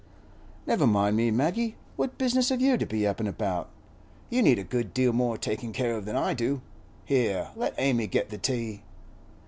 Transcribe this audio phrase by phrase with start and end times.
[0.65, 1.75] 'Never mind me, Maggie.
[1.95, 3.69] What business have you to be up an' about?
[4.31, 6.61] You need a good deal more takin' care of than I do.
[7.05, 8.81] Here, let Amy get the tea.